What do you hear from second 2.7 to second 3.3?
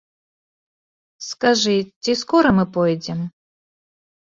пойдзем?